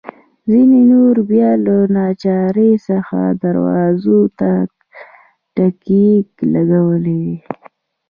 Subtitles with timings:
[0.51, 4.49] ځینو نورو بیا له ناچارۍ څخه دروازو ته
[5.55, 6.11] تکیې
[6.53, 7.35] لګولي وې.